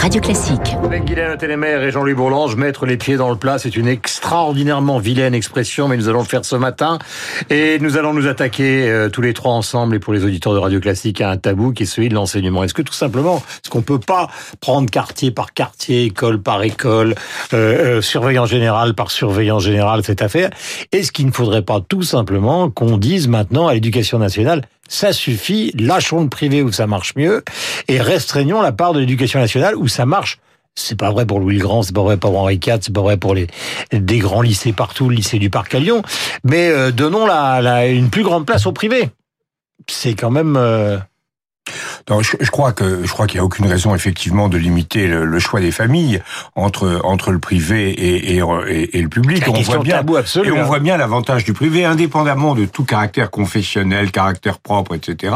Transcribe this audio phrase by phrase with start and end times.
[0.00, 0.76] Radio Classique.
[0.84, 5.00] Avec Guylaine Télémère et Jean-Louis Bourlange, mettre les pieds dans le plat, c'est une extraordinairement
[5.00, 7.00] vilaine expression, mais nous allons le faire ce matin.
[7.50, 10.58] Et nous allons nous attaquer euh, tous les trois ensemble, et pour les auditeurs de
[10.58, 12.62] Radio Classique, à un tabou qui est celui de l'enseignement.
[12.62, 14.28] Est-ce que tout simplement, est-ce qu'on peut pas
[14.60, 17.16] prendre quartier par quartier, école par école,
[17.52, 20.50] euh, euh, surveillant général par surveillant général cette affaire?
[20.92, 25.70] Est-ce qu'il ne faudrait pas tout simplement qu'on dise maintenant à l'éducation nationale ça suffit,
[25.78, 27.44] lâchons le privé où ça marche mieux
[27.86, 30.38] et restreignons la part de l'éducation nationale où ça marche.
[30.74, 33.00] C'est pas vrai pour Louis le Grand, c'est pas vrai pour Henri IV, c'est pas
[33.02, 33.48] vrai pour les
[33.92, 36.02] des grands lycées partout, le lycée du Parc à Lyon,
[36.44, 39.10] mais euh, donnons la, la, une plus grande place au privé.
[39.88, 40.98] C'est quand même euh,
[42.08, 45.06] non, je, je, crois que je crois qu'il y a aucune raison effectivement de limiter
[45.06, 46.22] le, le, choix des familles
[46.54, 49.44] entre entre le privé et, et, et, et le public.
[49.48, 50.02] On voit bien
[50.44, 55.34] et on voit bien l'avantage du privé, indépendamment de tout caractère confessionnel, caractère propre, etc.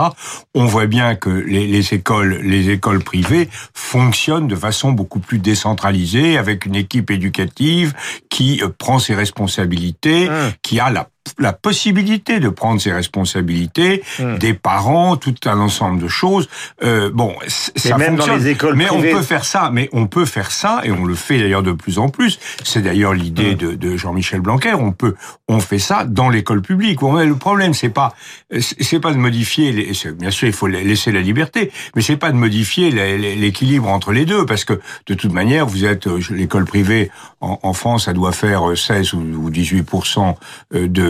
[0.54, 5.38] On voit bien que les, les écoles les écoles privées fonctionnent de façon beaucoup plus
[5.38, 7.94] décentralisée, avec une équipe éducative
[8.30, 10.32] qui euh, prend ses responsabilités, mmh.
[10.62, 14.36] qui a la la possibilité de prendre ses responsabilités, mmh.
[14.38, 16.48] des parents, tout un ensemble de choses.
[16.82, 18.38] Euh, bon, ça même fonctionne.
[18.38, 19.14] Dans les écoles mais privées...
[19.14, 21.72] on peut faire ça, mais on peut faire ça, et on le fait d'ailleurs de
[21.72, 22.38] plus en plus.
[22.64, 23.58] C'est d'ailleurs l'idée mmh.
[23.58, 24.74] de, de Jean-Michel Blanquer.
[24.74, 25.14] On peut,
[25.48, 27.00] on fait ça dans l'école publique.
[27.02, 28.14] Le problème, c'est pas,
[28.58, 29.72] c'est pas de modifier.
[29.72, 34.12] Les, bien sûr, il faut laisser la liberté, mais c'est pas de modifier l'équilibre entre
[34.12, 38.04] les deux, parce que de toute manière, vous êtes euh, l'école privée en, en, France,
[38.04, 39.82] ça doit faire 16 ou 18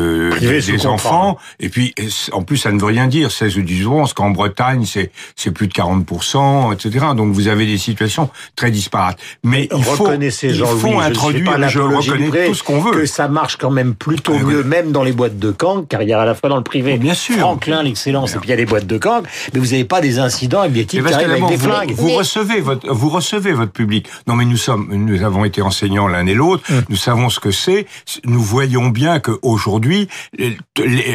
[0.03, 1.39] euh, Privé des enfants.
[1.61, 1.95] Et puis,
[2.33, 5.11] en plus, ça ne veut rien dire, 16 ou 18 ans, parce qu'en Bretagne, c'est
[5.37, 7.07] c'est plus de 40%, etc.
[7.17, 9.19] Donc, vous avez des situations très disparates.
[9.45, 12.93] Mais il faut, il faut introduire, je, je reconnais tout ce qu'on veut.
[12.93, 14.69] Que ça marche quand même plutôt Ah, mieux, oui.
[14.69, 16.63] même dans les boîtes de camp, car il y a à la fois dans le
[16.63, 17.39] privé, Bien sûr.
[17.39, 19.23] Franklin, l'excellence, et puis il y a les boîtes de camp,
[19.53, 21.93] mais vous n'avez pas des incidents avec des types qui arrivent avec des vous, flingues.
[21.97, 24.07] vous recevez votre, vous recevez votre public.
[24.27, 26.63] Non, mais nous sommes, nous avons été enseignants l'un et l'autre.
[26.71, 26.83] Hum.
[26.89, 27.87] Nous savons ce que c'est.
[28.25, 29.33] Nous voyons bien que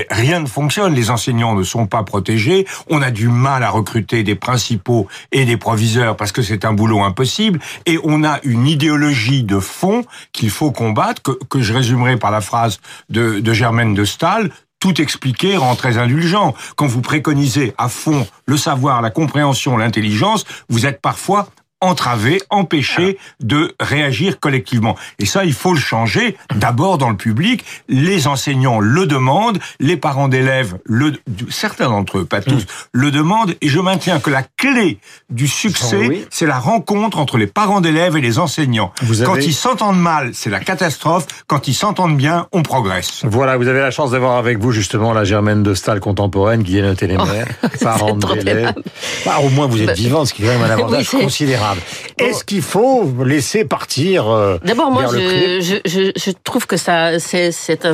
[0.10, 0.94] rien ne fonctionne.
[0.94, 2.66] Les enseignants ne sont pas protégés.
[2.90, 6.74] On a du mal à recruter des principaux et des proviseurs parce que c'est un
[6.74, 7.60] boulot impossible.
[7.86, 12.32] Et on a une idéologie de fond qu'il faut combattre, que, que je résumerai par
[12.32, 12.80] la phrase
[13.10, 16.54] de, de Germaine de Stahl tout expliquer rend très indulgent.
[16.76, 21.50] Quand vous préconisez à fond le savoir, la compréhension, l'intelligence, vous êtes parfois
[21.82, 24.96] entravé, empêché de réagir collectivement.
[25.20, 26.36] Et ça, il faut le changer.
[26.56, 31.14] D'abord dans le public, les enseignants le demandent, les parents d'élèves, le,
[31.50, 32.68] certains d'entre eux, pas tous, mmh.
[32.94, 33.56] le demandent.
[33.62, 35.00] Et je maintiens que la clé
[35.30, 36.26] du succès, oui.
[36.30, 38.92] c'est la rencontre entre les parents d'élèves et les enseignants.
[39.04, 41.28] Vous Quand ils s'entendent mal, c'est la catastrophe.
[41.48, 43.22] Quand ils s'entendent bien, on progresse.
[43.24, 46.96] Voilà, vous avez la chance d'avoir avec vous justement la Germaine de Stahl contemporaine, Guylaine
[46.96, 48.74] Télémère, oh, parents d'élèves.
[49.26, 51.67] Bah, au moins vous êtes vivante, ce qui est quand même un avantage oui, considérable.
[52.18, 57.20] Est-ce qu'il faut laisser partir euh, D'abord, moi, je, je, je, je, trouve que ça,
[57.20, 57.86] c'est, cet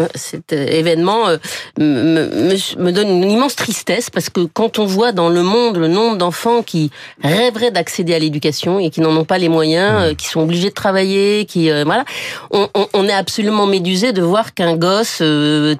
[0.51, 1.38] événement euh,
[1.78, 5.78] me, me, me, donne une immense tristesse parce que quand on voit dans le monde
[5.78, 6.91] le nombre d'enfants qui
[7.23, 10.16] rêveraient d'accéder à l'éducation et qui n'en ont pas les moyens, mmh.
[10.16, 12.05] qui sont obligés de travailler, qui euh, voilà,
[12.51, 15.75] on, on, on, est absolument médusé de voir qu'un gosse euh,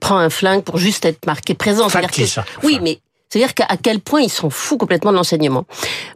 [0.00, 1.88] prend un flingue pour juste être marqué présent.
[1.88, 2.44] Que, ça.
[2.62, 2.98] Oui, mais
[3.32, 5.64] c'est-à-dire qu'à quel point ils s'en foutent complètement de l'enseignement.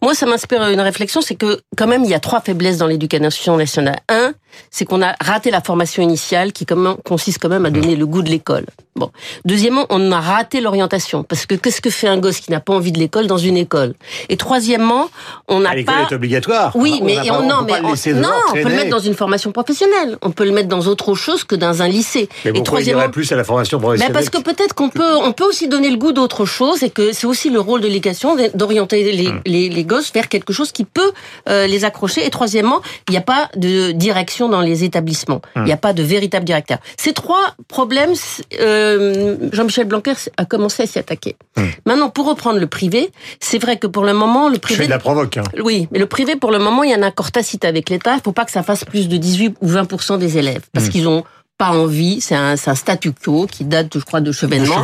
[0.03, 2.87] Moi, ça m'inspire une réflexion, c'est que quand même, il y a trois faiblesses dans
[2.87, 4.01] l'éducation nationale.
[4.11, 4.35] Un,
[4.71, 6.67] c'est qu'on a raté la formation initiale qui
[7.05, 8.67] consiste quand même à donner le goût de l'école.
[8.97, 9.11] Bon.
[9.45, 12.73] Deuxièmement, on a raté l'orientation parce que qu'est-ce que fait un gosse qui n'a pas
[12.73, 13.95] envie de l'école dans une école?
[14.31, 15.11] Et troisièmement,
[15.49, 15.75] on n'a pas.
[15.75, 16.73] L'école est obligatoire.
[16.75, 19.15] Oui, on mais pas, on, non, mais on, non, on peut le mettre dans une
[19.15, 20.17] formation professionnelle.
[20.23, 22.31] On peut le mettre dans autre chose que dans un lycée.
[22.47, 24.15] Mais et troisièmement, plus à la formation professionnelle.
[24.15, 26.89] Mais parce que peut-être qu'on peut, on peut aussi donner le goût d'autre chose et
[26.89, 29.41] que c'est aussi le rôle de l'éducation d'orienter les, hum.
[29.47, 31.13] les, les, gosses vers quelque chose qui peut
[31.49, 32.27] euh, les accrocher.
[32.27, 35.43] Et troisièmement, il n'y a pas de direction dans les établissements.
[35.57, 36.79] Il n'y a pas de véritable directeur.
[36.97, 38.15] Ces trois problèmes,
[38.61, 41.37] euh, Jean-Michel Blanquer a commencé à s'y attaquer.
[41.57, 41.71] Hum.
[41.87, 43.11] Maintenant, pour reprendre le privé,
[43.41, 44.77] c'est vrai que pour le moment, le privé...
[44.77, 45.37] Je fais de la provoque.
[45.37, 45.45] Hein.
[45.63, 48.13] Oui, mais le privé, pour le moment, il y a un accord tacite avec l'État.
[48.13, 50.63] Il ne faut pas que ça fasse plus de 18 ou 20 des élèves.
[50.73, 51.25] Parce qu'ils ont
[51.59, 54.75] pas envie, c'est un, un, statu quo qui date, je crois, de Chevènement.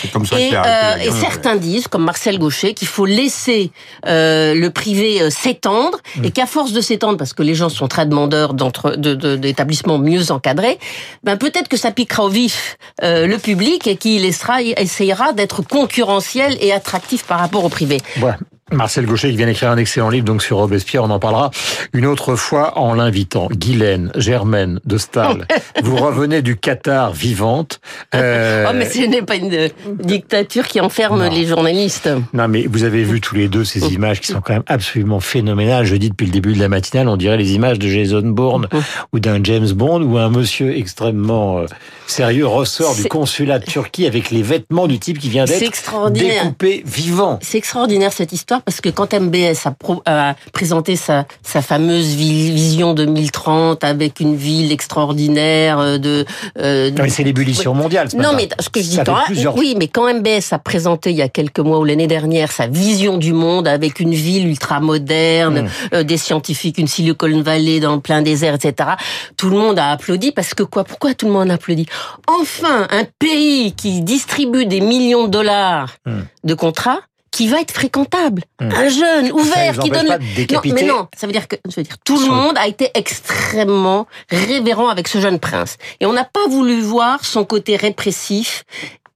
[0.00, 3.72] C'est comme ça et, euh, et certains disent, comme Marcel Gaucher, qu'il faut laisser
[4.06, 6.24] euh, le privé euh, s'étendre mmh.
[6.24, 10.10] et qu'à force de s'étendre, parce que les gens sont très demandeurs d'établissements de, de,
[10.10, 10.78] mieux encadrés,
[11.24, 16.56] ben peut-être que ça piquera au vif euh, le public et qu'il essayera d'être concurrentiel
[16.60, 17.98] et attractif par rapport au privé.
[18.22, 18.32] Ouais.
[18.72, 21.50] Marcel Gaucher qui vient d'écrire un excellent livre donc sur Robespierre, on en parlera
[21.92, 23.48] une autre fois en l'invitant.
[23.50, 25.46] Guylaine, Germaine de Stahl,
[25.82, 27.80] vous revenez du Qatar vivante.
[28.14, 28.66] Euh...
[28.68, 32.08] Oh mais ce n'est pas une dictature qui enferme les journalistes.
[32.32, 35.20] Non mais vous avez vu tous les deux ces images qui sont quand même absolument
[35.20, 35.84] phénoménales.
[35.84, 38.68] Je dis depuis le début de la matinale, on dirait les images de Jason Bourne
[39.12, 41.66] ou d'un James Bond où un monsieur extrêmement euh,
[42.06, 46.82] sérieux ressort du consulat de Turquie avec les vêtements du type qui vient d'être découpé
[46.86, 47.38] vivant.
[47.42, 49.74] C'est extraordinaire cette histoire parce que quand MBS a,
[50.06, 56.24] a présenté sa, sa, fameuse vision 2030 avec une ville extraordinaire euh, de...
[56.58, 57.08] Euh, de...
[57.08, 58.10] c'est l'ébullition mondiale.
[58.10, 59.56] Ce non, mais ce que je dis, tant, plusieurs...
[59.56, 62.66] oui, mais quand MBS a présenté il y a quelques mois ou l'année dernière sa
[62.66, 65.68] vision du monde avec une ville ultra moderne, mmh.
[65.94, 68.90] euh, des scientifiques, une Silicon Valley dans le plein désert, etc.
[69.36, 71.86] Tout le monde a applaudi parce que quoi Pourquoi tout le monde a applaudi
[72.26, 76.20] Enfin, un pays qui distribue des millions de dollars mmh.
[76.44, 77.00] de contrats
[77.40, 78.42] qui va être fréquentable.
[78.60, 78.68] Mmh.
[78.70, 80.08] Un jeune ouvert qui donne.
[80.08, 82.90] non, mais non, ça veut dire que je veux dire tout le monde a été
[82.92, 88.64] extrêmement révérent avec ce jeune prince, et on n'a pas voulu voir son côté répressif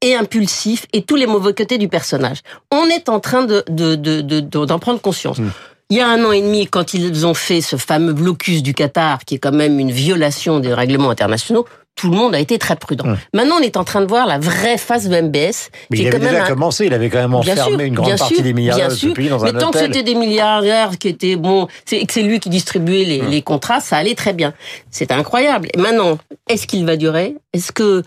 [0.00, 2.38] et impulsif et tous les mauvais côtés du personnage.
[2.73, 5.38] On est en train de d'en de, de, de, prendre conscience.
[5.38, 5.50] Mmh.
[5.91, 8.73] Il y a un an et demi, quand ils ont fait ce fameux blocus du
[8.73, 12.58] Qatar, qui est quand même une violation des règlements internationaux, tout le monde a été
[12.58, 13.06] très prudent.
[13.06, 13.17] Hum.
[13.32, 15.70] Maintenant, on est en train de voir la vraie face de MBS.
[15.91, 18.88] Mais il avait déjà commencé, il avait quand même enfermé une grande partie des milliardaires
[18.88, 22.06] de ce pays dans mais un tant que c'était des milliardaires qui étaient bon, et
[22.06, 23.29] que c'est lui qui distribuait les, hum.
[23.29, 24.55] les contrats, ça allait très bien.
[24.91, 25.69] C'est incroyable.
[25.75, 26.19] Et maintenant,
[26.49, 27.37] est-ce qu'il va durer?
[27.52, 28.02] Est-ce que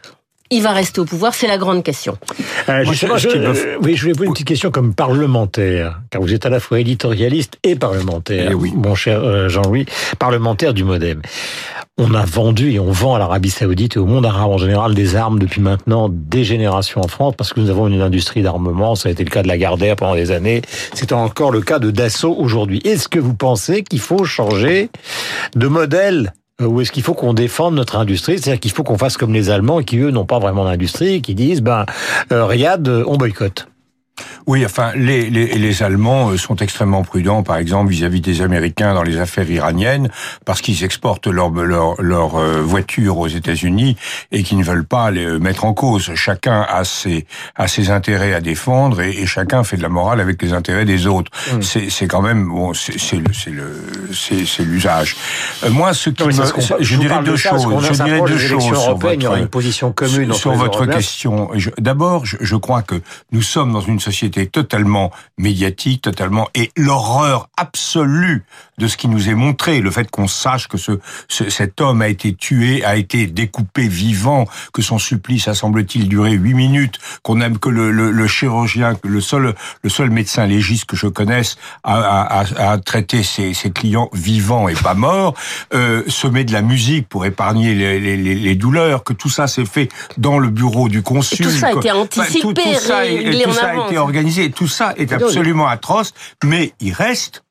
[0.49, 2.17] il va rester au pouvoir C'est la grande question.
[2.69, 6.49] Euh, je, oui, je voulais poser une petite question comme parlementaire, car vous êtes à
[6.49, 8.73] la fois éditorialiste et parlementaire, eh oui.
[8.75, 9.85] mon cher euh, Jean-Louis,
[10.19, 11.21] parlementaire du MoDem.
[11.99, 14.93] On a vendu et on vend à l'Arabie Saoudite et au monde arabe en général
[14.93, 18.93] des armes depuis maintenant des générations en France, parce que nous avons une industrie d'armement.
[18.93, 20.61] Ça a été le cas de la Gardère pendant des années.
[20.93, 22.81] C'est encore le cas de Dassault aujourd'hui.
[22.85, 24.89] Est-ce que vous pensez qu'il faut changer
[25.55, 28.39] de modèle ou est-ce qu'il faut qu'on défende notre industrie?
[28.39, 31.35] C'est-à-dire qu'il faut qu'on fasse comme les Allemands qui, eux, n'ont pas vraiment d'industrie, qui
[31.35, 31.85] disent, ben,
[32.31, 33.67] euh, Riyad, euh, on boycotte.
[34.47, 38.93] Oui, enfin, les, les, les, Allemands euh, sont extrêmement prudents, par exemple, vis-à-vis des Américains
[38.93, 40.09] dans les affaires iraniennes,
[40.45, 43.97] parce qu'ils exportent leurs leur, leur, euh, voitures aux États-Unis
[44.31, 46.13] et qu'ils ne veulent pas les mettre en cause.
[46.15, 47.25] Chacun a ses,
[47.57, 50.85] a ses intérêts à défendre et, et chacun fait de la morale avec les intérêts
[50.85, 51.29] des autres.
[51.51, 51.61] Mmh.
[51.89, 53.33] C'est quand même bon, c'est le
[54.13, 55.17] c'est l'usage.
[55.63, 57.67] Euh, moi, ce qui me, je, dirais deux choses.
[57.81, 61.49] Je dirais deux choses sur votre, il y aura une position commune sur votre question.
[61.77, 62.95] D'abord, je, je crois que
[63.31, 68.43] nous sommes dans une société totalement médiatique, totalement et l'horreur absolue
[68.79, 70.91] de ce qui nous est montré, le fait qu'on sache que ce,
[71.29, 76.33] cet homme a été tué, a été découpé vivant, que son supplice a semble-t-il duré
[76.33, 80.45] huit minutes, qu'on aime que le, le, le, chirurgien, que le seul le seul médecin
[80.45, 85.33] légiste que je connaisse a, a, a traité ses, ses, clients vivants et pas morts,
[85.73, 89.47] euh, se met de la musique pour épargner les, les, les douleurs, que tout ça
[89.47, 91.45] s'est fait dans le bureau du consul.
[91.45, 93.01] tout ça a été anticipé, tout, ça,
[93.43, 96.13] tout ça a été organisé tout ça est absolument atroce,
[96.43, 97.43] mais il reste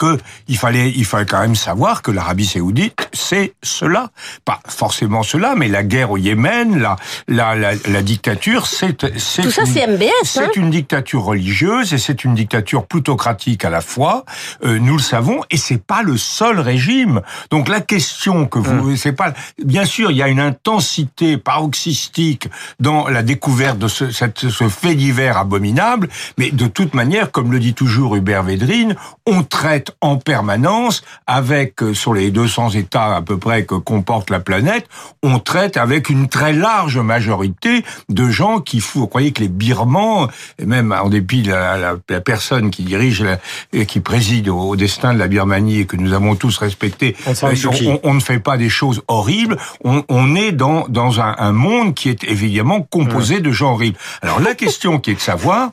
[0.00, 0.18] que
[0.48, 4.10] il fallait, il fallait quand même savoir que l'Arabie Saoudite, c'est cela,
[4.44, 6.96] pas forcément cela, mais la guerre au Yémen, la
[7.28, 10.10] la la, la dictature, c'est c'est tout ça, c'est MBS.
[10.24, 14.24] C'est hein une dictature religieuse et c'est une dictature plutocratique à la fois.
[14.64, 17.20] Euh, nous le savons et c'est pas le seul régime.
[17.50, 18.96] Donc la question que vous, hum.
[18.96, 22.48] c'est pas, bien sûr, il y a une intensité paroxystique
[22.78, 27.52] dans la découverte de ce, cette, ce fait divers abominable, mais de toute manière, comme
[27.52, 32.99] le dit toujours Hubert Védrine, on traite en permanence avec, euh, sur les 200 États
[33.00, 34.86] à peu près que comporte la planète,
[35.22, 39.48] on traite avec une très large majorité de gens qui font, vous croyez que les
[39.48, 40.28] Birmans,
[40.58, 43.24] et même en dépit de la, la, personne qui dirige
[43.72, 47.30] et qui préside au, destin de la Birmanie et que nous avons tous respecté, on,
[47.30, 51.52] euh, on, ne fait pas des choses horribles, on, on est dans, dans un, un,
[51.52, 53.98] monde qui est évidemment composé de gens horribles.
[54.22, 55.70] Alors la question qui est de savoir,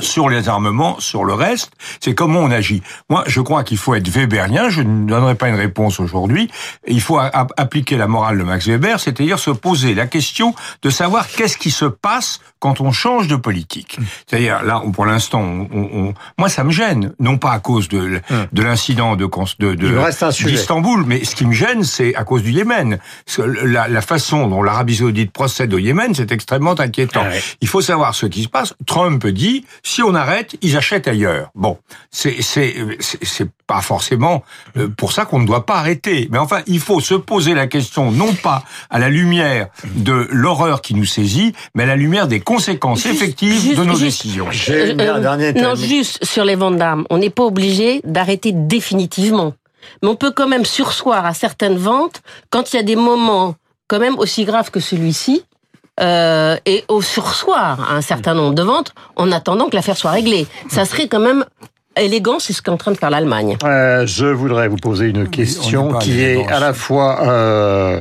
[0.00, 2.82] sur les armements, sur le reste, c'est comment on agit.
[3.08, 6.50] Moi, je crois qu'il faut être Weberien, je ne donnerai pas une réponse aujourd'hui,
[6.86, 11.28] il faut appliquer la morale de Max Weber, c'est-à-dire se poser la question de savoir
[11.28, 13.98] qu'est-ce qui se passe quand on change de politique.
[14.26, 18.46] C'est-à-dire, là, pour l'instant, on, moi, ça me gêne, non pas à cause de, hum.
[18.52, 22.98] de l'incident de, de, d'Istanbul, mais ce qui me gêne, c'est à cause du Yémen.
[23.64, 27.24] La, la façon dont l'Arabie Saoudite procède au Yémen, c'est extrêmement inquiétant.
[27.24, 28.74] Ah Il faut savoir ce qui se passe.
[28.86, 31.50] Trump dit, si on arrête, ils achètent ailleurs.
[31.54, 31.78] Bon,
[32.10, 34.44] c'est c'est c'est pas forcément
[34.76, 36.28] euh, pour ça qu'on ne doit pas arrêter.
[36.30, 40.82] Mais enfin, il faut se poser la question non pas à la lumière de l'horreur
[40.82, 44.48] qui nous saisit, mais à la lumière des conséquences effectives de nos décisions.
[44.68, 49.54] Euh, euh, non, juste sur les ventes d'armes, on n'est pas obligé d'arrêter définitivement.
[50.02, 53.54] Mais on peut quand même sursoir à certaines ventes quand il y a des moments
[53.86, 55.44] quand même aussi graves que celui-ci,
[56.00, 60.10] euh, et au sursoir à un certain nombre de ventes en attendant que l'affaire soit
[60.12, 60.46] réglée.
[60.68, 61.44] Ça serait quand même
[61.96, 63.56] élégant, c'est ce qu'est en train de faire l'Allemagne.
[63.64, 68.00] Euh, je voudrais vous poser une question qui est à la fois euh,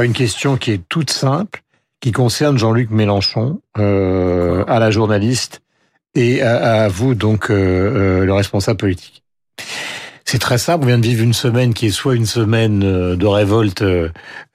[0.00, 1.62] une question qui est toute simple,
[2.00, 5.60] qui concerne Jean-Luc Mélenchon, euh, à la journaliste
[6.14, 9.22] et à, à vous donc le responsable politique.
[10.28, 10.82] C'est très simple.
[10.84, 14.08] On vient de vivre une semaine qui est soit une semaine euh, de révolte, euh,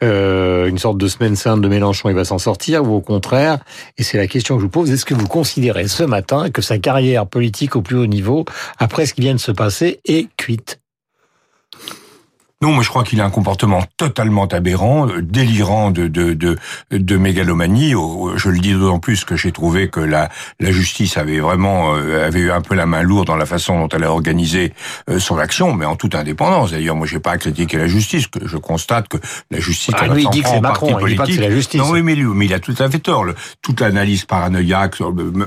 [0.03, 3.59] euh, une sorte de semaine sainte de Mélenchon, il va s'en sortir, ou au contraire.
[3.97, 4.91] Et c'est la question que je vous pose.
[4.91, 8.43] Est-ce que vous considérez ce matin que sa carrière politique au plus haut niveau,
[8.79, 10.80] après ce qui vient de se passer, est cuite?
[12.61, 16.57] Non, moi je crois qu'il a un comportement totalement aberrant, euh, délirant de de de,
[16.91, 17.93] de mégalomanie.
[18.35, 22.27] Je le dis d'autant plus que j'ai trouvé que la la justice avait vraiment euh,
[22.27, 24.73] avait eu un peu la main lourde dans la façon dont elle a organisé
[25.09, 26.69] euh, son action, mais en toute indépendance.
[26.69, 28.27] D'ailleurs, moi j'ai pas à critiquer la justice.
[28.27, 29.17] Que je constate que
[29.49, 31.49] la justice ah, lui, il dit que c'est Macron, il dit pas que c'est la
[31.49, 31.81] justice.
[31.81, 33.23] Non, oui, mais lui, mais il a tout à fait tort.
[33.23, 34.97] Le, toute l'analyse paranoïaque,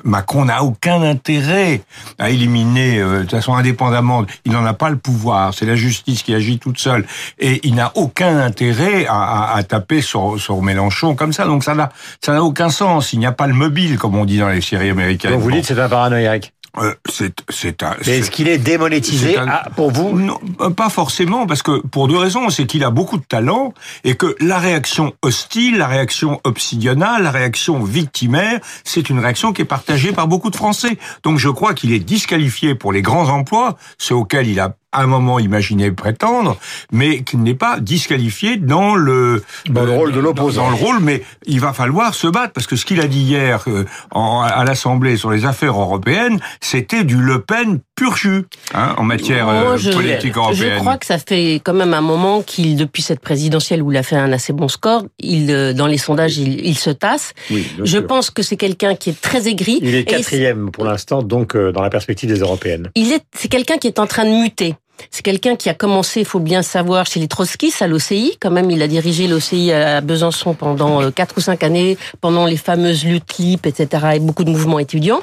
[0.02, 1.80] Macron n'a aucun intérêt
[2.18, 4.25] à éliminer de toute façon indépendamment.
[4.44, 5.54] Il n'en a pas le pouvoir.
[5.54, 7.03] C'est la justice qui agit toute seule
[7.38, 11.44] et il n'a aucun intérêt à, à, taper sur, sur Mélenchon comme ça.
[11.44, 13.12] Donc ça n'a ça n'a aucun sens.
[13.12, 15.32] Il n'y a pas le mobile comme on dit dans les séries américaines.
[15.32, 16.52] Donc vous dites c'est un paranoïaque.
[16.78, 17.94] Euh, c'est un.
[18.04, 19.37] est-ce qu'il est démonétisé
[19.76, 20.18] pour vous?
[20.18, 23.73] Non, euh, pas forcément, parce que pour deux raisons, c'est qu'il a beaucoup de talent
[24.02, 29.62] et que la réaction hostile, la réaction obsidionale, la réaction victimaire, c'est une réaction qui
[29.62, 30.99] est partagée par beaucoup de Français.
[31.23, 35.02] Donc je crois qu'il est disqualifié pour les grands emplois, ceux auxquels il a à
[35.02, 36.56] un moment imaginé prétendre,
[36.92, 40.64] mais qui n'est pas disqualifié dans le dans le rôle de l'opposant.
[40.64, 43.20] Dans le rôle, mais il va falloir se battre parce que ce qu'il a dit
[43.20, 48.94] hier euh, à l'Assemblée sur les affaires européennes, c'était du Le Pen pur jus hein,
[48.98, 50.74] en matière euh, politique européenne.
[50.74, 53.98] Je crois que ça fait quand même un moment qu'il, depuis cette présidentielle où il
[53.98, 57.32] a fait un assez bon score, il euh, dans les sondages il, se tasse.
[57.50, 59.78] Oui, je pense que c'est quelqu'un qui est très aigri.
[59.82, 62.90] Il est quatrième pour l'instant, donc dans la perspective des européennes.
[62.94, 64.74] Il est, c'est quelqu'un qui est en train de muter.
[65.10, 68.36] C'est quelqu'un qui a commencé, il faut bien savoir, chez les trotskistes à l'OCI.
[68.40, 72.46] Quand même, il a dirigé l'OCI à Besançon pendant euh, quatre ou cinq années, pendant
[72.46, 75.20] les fameuses luttes LIP, etc., et beaucoup de mouvements étudiants.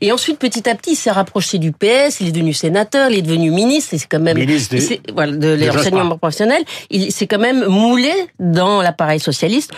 [0.00, 3.18] Et ensuite, petit à petit, il s'est rapproché du PS, il est devenu sénateur, il
[3.18, 4.38] est devenu ministre, et c'est quand même...
[4.38, 6.62] Ministre de, voilà, de l'enseignement professionnel.
[6.90, 9.72] Il s'est quand même moulé dans l'appareil socialiste.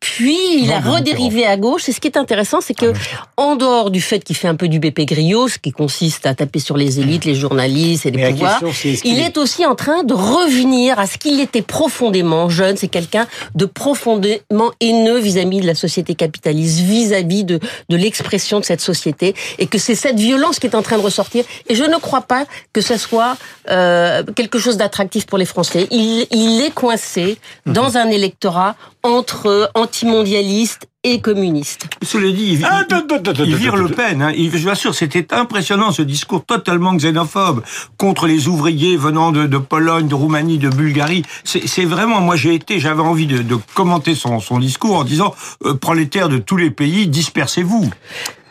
[0.00, 1.88] Puis, il a redérivé à gauche.
[1.88, 2.92] Et ce qui est intéressant, c'est que,
[3.36, 6.34] en dehors du fait qu'il fait un peu du BP griot, ce qui consiste à
[6.34, 10.14] taper sur les élites, les journalistes et les pouvoirs il est aussi en train de
[10.14, 12.76] revenir à ce qu'il était profondément jeune.
[12.76, 18.64] C'est quelqu'un de profondément haineux vis-à-vis de la société capitaliste, vis-à-vis de, de l'expression de
[18.64, 21.44] cette société, et que c'est cette violence qui est en train de ressortir.
[21.68, 23.36] Et je ne crois pas que ce soit
[23.70, 25.86] euh, quelque chose d'attractif pour les Français.
[25.90, 27.96] Il, il est coincé dans mhm.
[27.96, 31.88] un électorat entre antimondialistes et communiste.
[32.02, 32.84] Cela dit, il, ah,
[33.44, 34.22] il, vire Le Pen.
[34.22, 34.32] Hein.
[34.36, 37.62] je vous assure, c'était impressionnant ce discours totalement xénophobe
[37.96, 41.24] contre les ouvriers venant de, Pologne, de Roumanie, de Bulgarie.
[41.44, 46.28] C'est vraiment, moi j'ai été, j'avais envie de, commenter son, discours en disant euh, prolétaires
[46.28, 47.90] de tous les pays, dispersez-vous.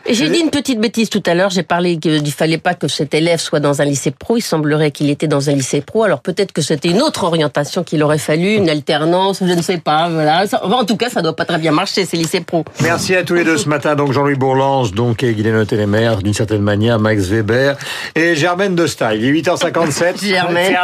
[0.08, 1.50] J'ai dit une petite bêtise tout à l'heure.
[1.50, 4.36] J'ai parlé qu'il ne fallait pas que cet élève soit dans un lycée pro.
[4.36, 6.02] Il semblerait qu'il était dans un lycée pro.
[6.02, 9.78] Alors peut-être que c'était une autre orientation qu'il aurait fallu, une alternance, je ne sais
[9.78, 10.08] pas.
[10.08, 10.44] Voilà.
[10.62, 12.64] En tout cas, ça doit pas très bien marcher ces lycées pro.
[12.82, 13.94] Merci à tous les deux ce matin.
[13.94, 17.76] Donc Jean-Louis Bourlange, donc et Guylaine Télémaire, d'une certaine manière, Max Weber
[18.14, 19.18] et Germaine de Style.
[19.20, 20.24] Il est 8h57.
[20.26, 20.74] Germaine.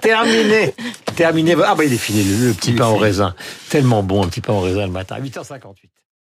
[0.00, 0.74] Terminé.
[1.16, 1.56] Terminé.
[1.64, 3.34] Ah bah il est fini le, petit pain au raisin.
[3.70, 5.16] Tellement bon un petit pain au raisin le matin.
[5.20, 5.97] 8h58.